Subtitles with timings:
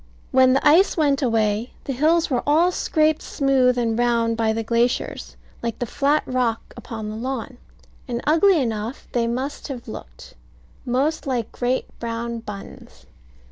[0.31, 4.63] When the ice went away, the hills were all scraped smooth and round by the
[4.63, 7.59] glaciers, like the flat rock upon the lawn;
[8.07, 10.33] and ugly enough they must have looked,
[10.87, 13.05] most like great brown buns.